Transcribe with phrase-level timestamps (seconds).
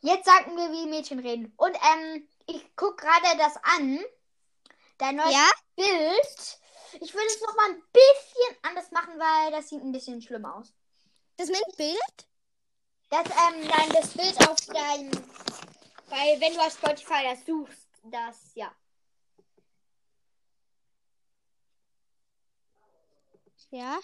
[0.00, 1.52] Jetzt sagten wir, wie Mädchen reden.
[1.56, 4.00] Und ähm, ich guck gerade das an.
[4.98, 5.50] Dein neues Ja?
[5.76, 6.60] Bild.
[7.00, 10.44] Ich würde es noch mal ein bisschen anders machen, weil das sieht ein bisschen schlimm
[10.44, 10.72] aus.
[11.36, 12.26] Das mit Bild?
[13.10, 15.10] Das, ähm, nein, das Bild auf deinem.
[16.06, 18.72] Weil, wenn du auf Spotify das suchst, das, ja.
[23.70, 23.98] Ja.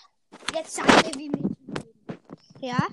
[0.54, 2.58] Jetzt sagen wir, wie Mädchen reden.
[2.60, 2.86] Ja.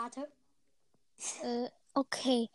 [0.00, 0.30] Warte.
[1.42, 2.48] Äh, okay.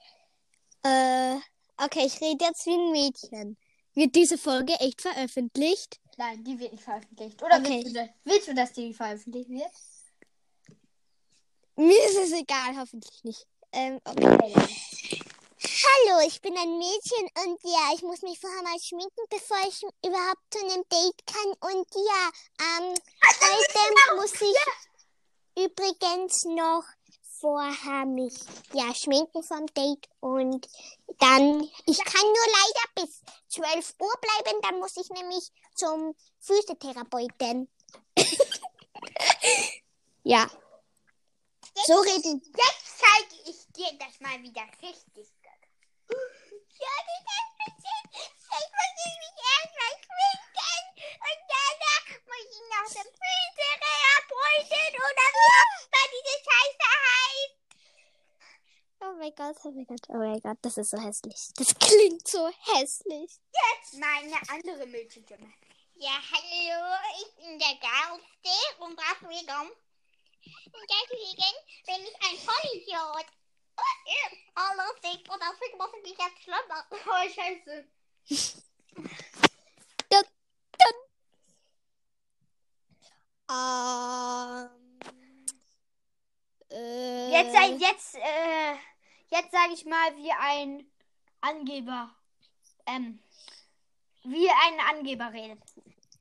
[0.83, 1.35] Äh,
[1.77, 3.57] okay, ich rede jetzt wie ein Mädchen.
[3.95, 5.99] Wird diese Folge echt veröffentlicht?
[6.17, 7.43] Nein, die wird nicht veröffentlicht.
[7.43, 7.83] Oder Okay.
[7.83, 9.71] willst, du, das- willst du, dass die veröffentlicht wird?
[11.75, 13.45] Mir ist es egal, hoffentlich nicht.
[13.73, 14.53] Ähm, okay.
[14.55, 19.81] Hallo, ich bin ein Mädchen und ja, ich muss mich vorher mal schminken, bevor ich
[20.05, 21.71] überhaupt zu einem Date kann.
[21.71, 22.29] Und ja,
[22.61, 22.93] ähm,
[23.41, 26.83] heute muss ich übrigens noch
[27.43, 28.33] vorher mich
[28.71, 30.69] ja schminken vom Date und
[31.19, 37.69] dann, ich kann nur leider bis 12 Uhr bleiben, dann muss ich nämlich zum Physiotherapeuten.
[40.23, 40.49] ja.
[41.85, 42.41] So reden.
[42.45, 45.27] Jetzt zeige ich dir das mal wieder richtig.
[46.79, 48.01] Ja, das ist ein bisschen.
[48.13, 50.83] Ich muss mich erstmal schminken
[51.27, 57.57] und danach muss ich noch zum Physiotherapeuten oder wie auch immer diese Scheiße heißt.
[59.01, 61.49] Oh mein Gott, oh mein Gott, oh mein Gott, das ist so hässlich.
[61.55, 63.39] Das klingt so hässlich.
[63.93, 65.53] Meine andere Mädchenstimme.
[65.95, 71.53] Ja, hallo, ich bin der Geilste und deswegen, und deswegen
[71.85, 73.25] bin ich ein Vollidiot.
[74.55, 76.85] Oh, lustig, und deswegen muss ich mich jetzt schlimmer.
[76.91, 77.87] Oh, scheiße.
[80.09, 80.25] Dun,
[80.79, 80.97] dun.
[83.51, 84.69] Ähm.
[86.71, 88.75] Äh, Jetzt, sei- jetzt, äh,
[89.33, 90.85] jetzt sage ich mal, wie ein
[91.41, 92.15] Angeber,
[92.85, 93.19] ähm,
[94.23, 95.59] wie ein Angeber redet.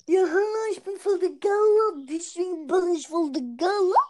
[0.08, 4.02] Ja, hallo, ich bin voll der Gauer, deswegen bin ich voll der Gauer.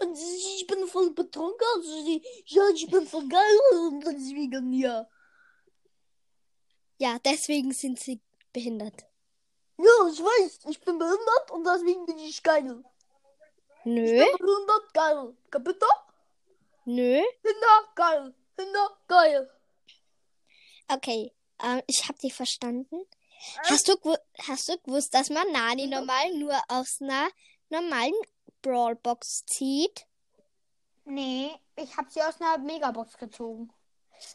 [0.00, 5.08] Und ich bin voll betrunken, also ja, ich bin voll geil und deswegen, ja.
[6.98, 8.20] Ja, deswegen sind sie
[8.52, 9.04] behindert.
[9.78, 12.84] Ja, ich weiß, ich bin behindert und deswegen bin ich geil.
[13.84, 15.36] Nö, Ich bin behindert, geil.
[15.50, 15.86] Kapito?
[16.84, 17.22] Nö.
[17.42, 18.34] Hinder, geil.
[18.58, 19.50] Hinder, geil.
[20.88, 23.06] Okay, ähm, ich habe dich verstanden.
[23.64, 23.94] Hast du,
[24.48, 27.28] hast du gewusst, dass man Nani normal nur aus einer
[27.68, 28.14] normalen
[28.62, 30.06] Brawlbox zieht?
[31.04, 33.72] Nee, ich habe sie aus einer Megabox gezogen.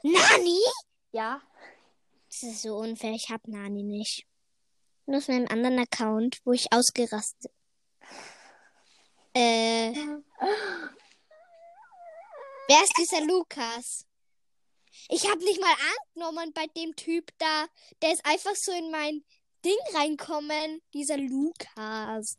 [0.04, 0.60] Nani?
[1.12, 1.42] Ja.
[2.28, 4.28] Das ist so unfair, ich hab Nani nicht.
[5.06, 7.52] Nur auf meinem anderen Account, wo ich ausgerastet.
[9.34, 9.69] Äh.
[12.80, 14.06] Wer ist dieser Lukas?
[15.10, 15.76] Ich hab nicht mal
[16.16, 17.66] angenommen bei dem Typ da.
[18.02, 19.26] Der ist einfach so in mein
[19.66, 20.82] Ding reinkommen.
[20.94, 22.38] Dieser Lukas.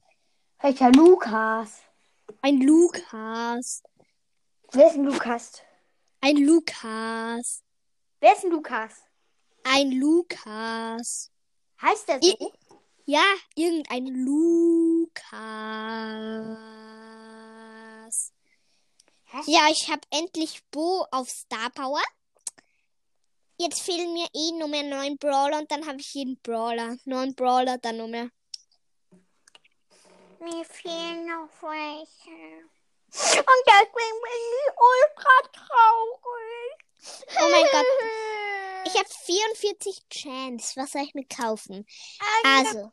[0.60, 1.82] Welcher Lukas?
[2.40, 3.82] Ein Lukas.
[4.72, 5.62] Wer ist ein Lukas?
[6.22, 7.62] Ein Lukas.
[8.20, 8.94] Wer ist ein Lukas?
[9.64, 11.30] Ein Lukas.
[11.82, 12.52] Heißt der I- so?
[13.04, 13.24] Ja,
[13.56, 15.28] irgendein Lukas.
[19.32, 19.38] Hä?
[19.46, 22.02] Ja, ich habe endlich Bo auf Star Power.
[23.58, 26.96] Jetzt fehlen mir eh nur mehr neun Brawler und dann habe ich jeden Brawler.
[27.04, 28.30] Neun Brawler, dann nur mehr.
[30.40, 32.30] Mir fehlen noch welche.
[32.30, 36.78] Und deswegen bin ich ultra traurig.
[37.40, 37.86] Oh mein Gott.
[38.86, 40.80] Ich habe 44 Chance.
[40.80, 41.86] Was soll ich mir kaufen?
[42.42, 42.90] Also.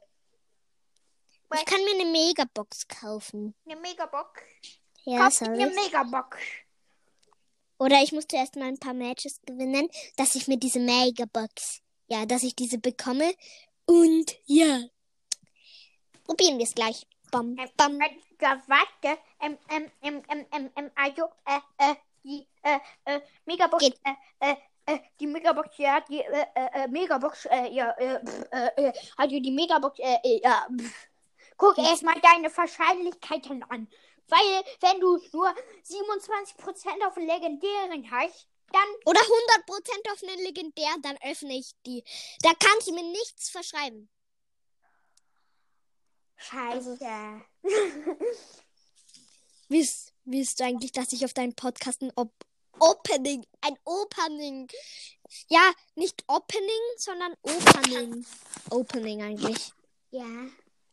[1.55, 3.55] Ich kann mir eine Megabox kaufen.
[3.65, 4.41] Eine Megabox.
[5.07, 5.67] Ja, soll eine?
[5.67, 6.37] Megabox.
[7.79, 9.87] Oder ich muss zuerst mal ein paar Matches gewinnen,
[10.17, 13.33] dass ich mir diese Megabox, ja, dass ich diese bekomme.
[13.85, 14.81] Und ja.
[16.25, 17.07] Probieren wir es gleich.
[17.31, 18.01] Bam, bam.
[18.01, 18.09] Äh,
[18.41, 19.19] Ja, warte.
[19.39, 23.99] Ähm, ähm, ähm, ähm, ähm, ähm, also, äh, äh, die, äh, äh, Megabox, Geht.
[24.03, 24.55] äh, äh,
[24.87, 28.19] äh, die Megabox, ja, die, äh, äh, äh, Megabox, äh, ja, äh,
[28.51, 31.07] äh, äh, also die Megabox, äh, äh, ja, pf.
[31.55, 33.87] Guck erstmal deine Wahrscheinlichkeiten an.
[34.27, 40.93] Weil, wenn du nur 27% auf den legendären hast, dann, Oder 100% auf einen Legendär,
[41.01, 42.03] dann öffne ich die.
[42.41, 44.09] Da kannst du mir nichts verschreiben.
[46.35, 46.97] scheiße.
[49.69, 52.31] Willst, willst du eigentlich, dass ich auf deinem Podcast ein Op
[52.79, 54.69] Opening, ein Opening
[55.49, 58.25] Ja, nicht Opening, sondern Opening.
[58.69, 59.73] Opening eigentlich.
[60.11, 60.25] Ja.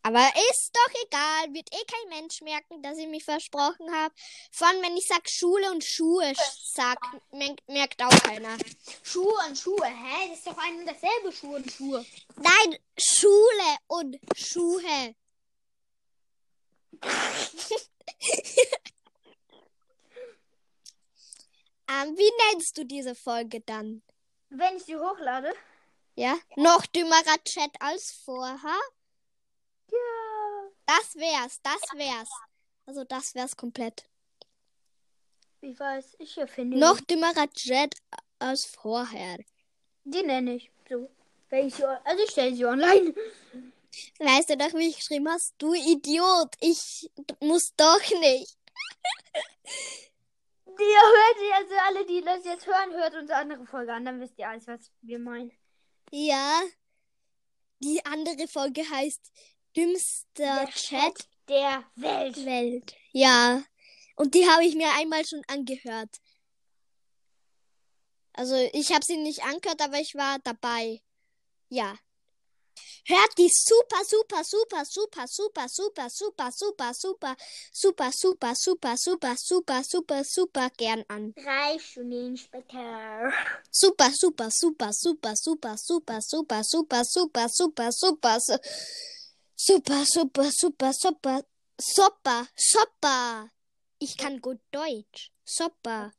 [0.06, 0.20] Aber
[0.50, 4.14] ist doch egal, wird eh kein Mensch merken, dass ich mich versprochen habe.
[4.52, 6.34] Vor allem, wenn ich sag Schule und Schuhe
[6.74, 6.98] sag,
[7.32, 8.58] merkt, auch keiner.
[9.02, 10.28] Schuhe und Schuhe, hä?
[10.28, 12.04] Das ist doch ein und dasselbe Schuhe und Schuhe.
[12.36, 15.14] Nein, Schule und Schuhe.
[21.88, 24.02] ähm, wie nennst du diese Folge dann?
[24.50, 25.54] Wenn ich sie hochlade?
[26.14, 26.38] Ja?
[26.56, 28.78] Noch dümmerer Chat als vorher?
[30.88, 30.96] Ja.
[30.96, 32.30] Das wär's, das wär's.
[32.86, 34.08] Also das wär's komplett.
[35.60, 37.94] Ich weiß, ich erfinde Noch dümmerer Chat
[38.38, 39.38] als vorher.
[40.04, 41.10] Die nenne ich so.
[41.48, 43.14] Wenn ich sie, also ich stelle sie online.
[44.18, 45.54] Weißt du doch, wie ich geschrieben hast?
[45.58, 47.10] Du Idiot, ich
[47.40, 48.58] muss doch nicht.
[50.66, 54.38] Ihr hört also alle, die das jetzt hören, hört unsere andere Folge an, dann wisst
[54.38, 55.52] ihr alles, was wir meinen.
[56.10, 56.60] Ja.
[57.78, 59.32] Die andere Folge heißt
[59.76, 62.44] Dümmster Chat der Welt.
[62.44, 62.94] Welt.
[63.12, 63.62] Ja.
[64.16, 66.20] Und die habe ich mir einmal schon angehört.
[68.32, 71.00] Also ich habe sie nicht angehört, aber ich war dabei.
[71.68, 71.96] Ja.
[73.06, 77.36] Hört die super, super, super, super, super, super, super, super, super,
[77.72, 81.34] super, super, super, super, super, super, super gern an.
[81.34, 83.30] Drei Stunden später.
[83.70, 88.58] Super, super, super, super, super, super, super, super, super, super, super, su-
[89.56, 91.42] super, super, super, super,
[91.80, 93.48] super, super.
[93.98, 95.32] Ich kann gut Deutsch.
[95.44, 96.12] Super.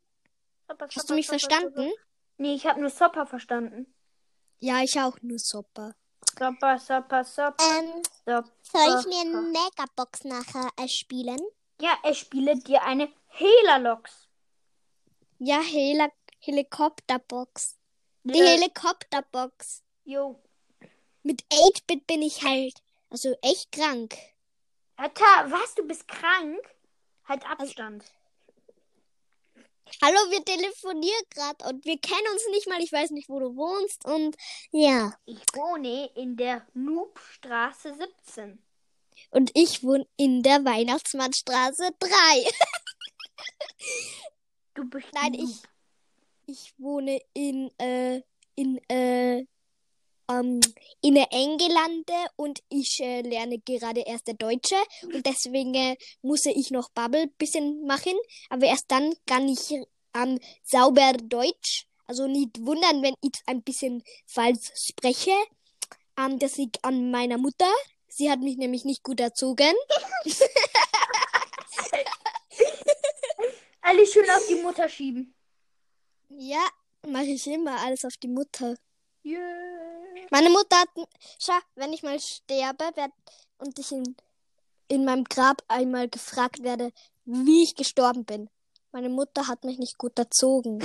[0.67, 1.91] Hast du mich verstanden?
[2.37, 3.93] Nee, ich habe nur Sopper verstanden.
[4.59, 5.95] Ja, ich auch nur super.
[6.37, 8.51] Sopper, Sopper, Sopper, Ähm, Sopper.
[8.63, 11.39] soll ich mir eine Megabox nachher erspielen?
[11.79, 14.27] Ja, er spiele dir eine Helalox.
[15.39, 16.09] Ja, Heli
[16.39, 17.77] Helikopterbox.
[18.23, 19.83] Die Äh, Helikopterbox.
[20.03, 20.41] Jo.
[21.23, 22.73] Mit 8-Bit bin ich halt,
[23.15, 24.17] also echt krank.
[24.97, 25.73] Alter, was?
[25.73, 26.59] Du bist krank?
[27.23, 28.03] Halt Abstand.
[30.03, 32.81] Hallo, wir telefonieren gerade und wir kennen uns nicht mal.
[32.81, 34.35] Ich weiß nicht, wo du wohnst und
[34.71, 35.17] ja.
[35.23, 37.95] Ich wohne in der Noobstraße
[38.25, 38.61] 17.
[39.31, 42.09] Und ich wohne in der Weihnachtsmannstraße 3.
[44.73, 45.61] Du bist Nein, ich,
[46.47, 48.21] ich wohne in, äh,
[48.55, 49.45] in, äh,
[50.29, 50.59] ähm,
[51.01, 56.45] in der Engelande und ich äh, lerne gerade erst der Deutsche und deswegen äh, muss
[56.45, 58.13] ich noch Bubble bisschen machen,
[58.49, 59.71] aber erst dann kann ich
[60.15, 61.87] ähm, sauber Deutsch.
[62.07, 65.33] Also nicht wundern, wenn ich ein bisschen falsch spreche.
[66.17, 67.71] Ähm, das liegt an meiner Mutter.
[68.07, 69.73] Sie hat mich nämlich nicht gut erzogen.
[73.81, 75.35] Alles schön auf die Mutter schieben.
[76.29, 76.65] Ja,
[77.07, 78.75] mache ich immer alles auf die Mutter.
[79.23, 79.94] Yeah.
[80.31, 80.89] Meine Mutter hat,
[81.39, 83.11] schau, wenn ich mal sterbe werd,
[83.57, 84.15] und ich in,
[84.87, 86.91] in meinem Grab einmal gefragt werde,
[87.25, 88.49] wie ich gestorben bin.
[88.91, 90.79] Meine Mutter hat mich nicht gut erzogen.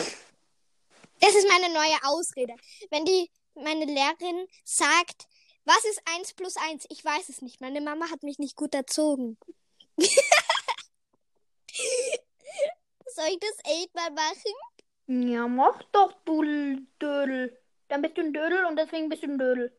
[1.20, 2.54] Das ist meine neue Ausrede.
[2.90, 5.28] Wenn die, meine Lehrerin sagt,
[5.64, 6.86] was ist eins plus eins?
[6.88, 7.60] Ich weiß es nicht.
[7.60, 9.36] Meine Mama hat mich nicht gut erzogen.
[13.14, 14.54] Soll ich das echt mal machen?
[15.06, 16.42] Ja, mach doch, du
[17.00, 17.56] Dödel.
[17.90, 19.76] Dann bist du ein Dödel und deswegen bist du ein Dödel.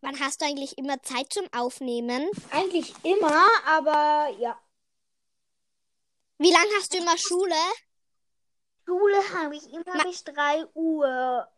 [0.00, 2.30] Wann hast du eigentlich immer Zeit zum Aufnehmen?
[2.52, 4.56] Eigentlich immer, aber ja.
[6.38, 7.56] Wie lange hast du immer Schule?
[8.86, 11.48] Schule habe ich immer Ma- bis 3 Uhr.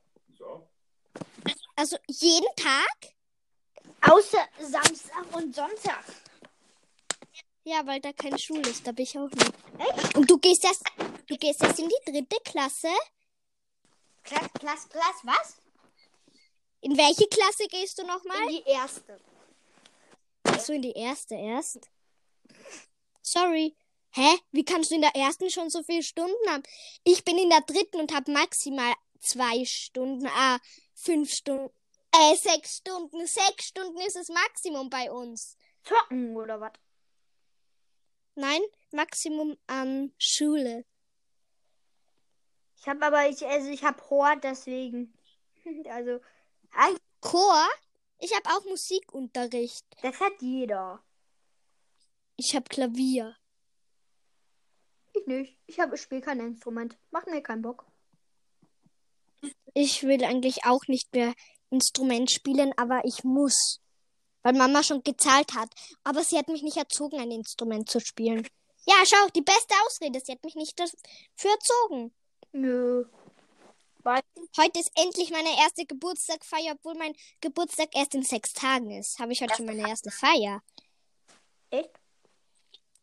[1.77, 3.13] Also jeden Tag?
[4.11, 6.03] Außer Samstag und Sonntag.
[7.65, 10.17] Ja, weil da keine Schule ist, da bin ich auch nicht.
[10.17, 10.83] Und du gehst erst,
[11.27, 12.89] du gehst erst in die dritte Klasse?
[14.25, 15.57] Klass, Klass, Klass, was?
[16.83, 18.49] In welche Klasse gehst du In nochmal?
[18.49, 19.21] die erste.
[20.45, 21.91] Achso, in die erste erst.
[23.23, 23.77] Sorry.
[24.13, 24.39] Hä?
[24.51, 26.63] Wie kannst du in der ersten schon so viele Stunden haben?
[27.05, 30.59] Ich bin in der dritten und habe maximal zwei Stunden, ah,
[30.95, 31.73] fünf Stunden,
[32.13, 33.25] äh, sechs Stunden.
[33.27, 35.57] Sechs Stunden ist das Maximum bei uns.
[35.85, 36.73] Zocken oder was?
[38.35, 40.85] Nein, Maximum an Schule.
[42.81, 45.15] Ich habe aber, ich, also ich habe Hort, deswegen.
[45.91, 46.21] Also,
[47.21, 47.69] Chor?
[48.19, 49.85] Ich habe auch Musikunterricht.
[50.03, 51.03] das hat jeder.
[52.37, 53.37] Ich habe Klavier.
[55.13, 55.59] Ich nicht.
[55.67, 56.97] Ich habe, ich spiele kein Instrument.
[57.11, 57.85] Macht mir keinen Bock.
[59.75, 61.35] Ich will eigentlich auch nicht mehr
[61.69, 63.81] Instrument spielen, aber ich muss.
[64.43, 65.71] Weil Mama schon gezahlt hat.
[66.03, 68.49] Aber sie hat mich nicht erzogen, ein Instrument zu spielen.
[68.87, 70.21] Ja, schau, die beste Ausrede.
[70.25, 72.15] Sie hat mich nicht dafür erzogen.
[72.53, 73.05] Nö.
[74.03, 74.23] Weil
[74.57, 79.19] Heute ist endlich meine erste Geburtstagfeier, obwohl mein Geburtstag erst in sechs Tagen ist.
[79.19, 80.63] Habe ich heute schon meine erste Feier.
[81.71, 81.91] Echt?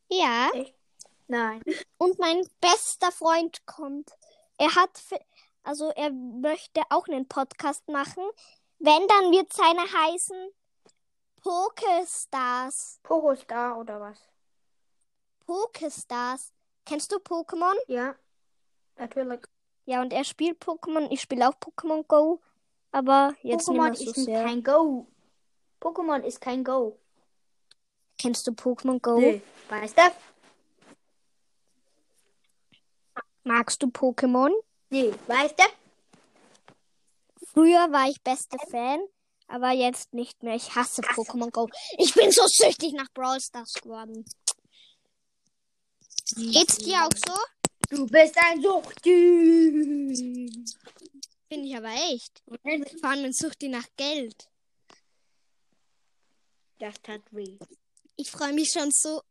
[0.10, 0.51] Ja.
[1.27, 1.62] Nein.
[1.98, 4.12] Und mein bester Freund kommt.
[4.58, 5.01] Er hat,
[5.63, 8.24] also er möchte auch einen Podcast machen.
[8.80, 10.50] Wenn, dann wird seine heißen
[11.42, 13.00] Pokestars.
[13.04, 14.20] Pokostar oder was?
[15.46, 16.54] Pokestars.
[16.86, 17.75] Kennst du Pokémon?
[17.88, 18.16] Ja.
[18.98, 19.42] Natürlich.
[19.86, 21.08] Ja, und er spielt Pokémon.
[21.12, 22.42] Ich spiele auch Pokémon Go.
[22.92, 24.44] Aber jetzt Pokémon nicht mehr so ist sehr.
[24.44, 25.08] kein Go.
[25.80, 26.98] Pokémon ist kein Go.
[28.18, 29.20] Kennst du Pokémon Go?
[29.20, 29.42] Nee.
[29.70, 30.01] Weißt du?
[33.44, 34.51] Magst du Pokémon?
[34.89, 35.13] Nee.
[35.27, 35.63] Weißt du?
[37.54, 39.00] Früher war ich beste Fan,
[39.48, 40.56] aber jetzt nicht mehr.
[40.56, 41.70] Ich hasse Pokémon Go.
[41.98, 44.25] Ich bin so süchtig nach Brawl Stars geworden.
[46.36, 47.34] Geht's dir auch so?
[47.89, 50.50] Du bist ein Suchti.
[51.50, 52.44] Bin ich aber echt.
[53.00, 54.50] Vor allem sucht die nach Geld.
[56.79, 57.58] Das tat weh.
[58.17, 59.22] Ich freue mich schon so.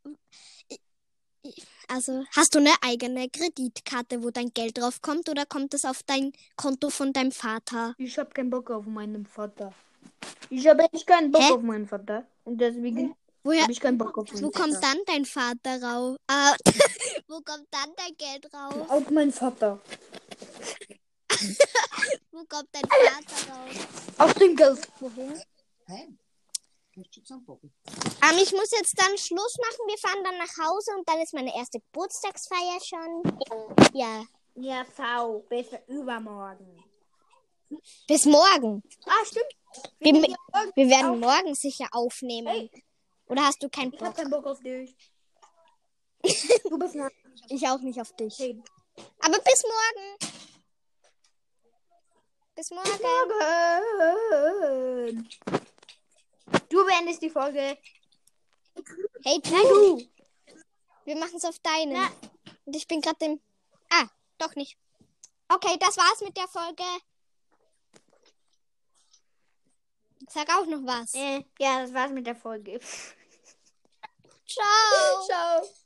[1.89, 6.03] Also, hast du eine eigene Kreditkarte, wo dein Geld drauf kommt, oder kommt es auf
[6.05, 7.95] dein Konto von deinem Vater?
[7.99, 9.73] Ich hab keinen Bock auf meinen Vater.
[10.51, 11.53] Ich habe echt keinen Bock Hä?
[11.53, 12.27] auf meinen Vater.
[12.45, 14.89] Und deswegen habe ich keinen Bock auf meinen wo kommt Vater.
[14.89, 16.17] dann dein Vater raus?
[16.27, 16.57] Ah,
[17.29, 18.89] wo kommt dann dein Geld raus?
[18.89, 19.81] Auf meinen Vater.
[22.31, 23.77] Wo kommt dein Vater raus?
[24.19, 24.79] Auf dem Geld.
[25.01, 25.43] Wohin?
[27.13, 27.73] Zusammenpacken?
[28.23, 29.87] Ähm, ich muss jetzt dann Schluss machen.
[29.87, 33.23] Wir fahren dann nach Hause und dann ist meine erste Geburtstagsfeier schon.
[33.93, 34.25] Ja.
[34.55, 35.41] Ja, V.
[35.51, 36.83] Bis übermorgen.
[38.09, 38.83] Bis morgen.
[39.05, 39.53] Ah, stimmt.
[39.99, 41.19] Wir, morgen wir werden auf.
[41.19, 42.49] morgen sicher aufnehmen.
[42.49, 42.71] Hey.
[43.27, 44.17] Oder hast du keinen Ich hab Bock?
[44.17, 44.97] keinen Bock auf dich.
[46.69, 47.11] Du bist ein
[47.49, 48.39] Ich auch nicht auf dich.
[48.39, 48.63] Hey.
[49.21, 50.17] Aber bis morgen.
[52.55, 52.91] Bis morgen.
[55.09, 55.29] Morgen.
[56.69, 57.79] Du beendest die Folge.
[59.25, 59.51] Hey, du.
[59.51, 60.09] Nein, du.
[61.05, 61.93] Wir machen es auf deinen.
[61.93, 62.11] Na.
[62.65, 63.41] Und ich bin gerade im.
[63.91, 64.07] Ah,
[64.39, 64.77] doch nicht.
[65.49, 66.83] Okay, das war's mit der Folge.
[70.29, 71.15] Sag auch noch was.
[71.15, 72.81] Äh, ja, das war's mit der Folge.
[74.47, 75.27] Ciao.
[75.27, 75.86] Ciao.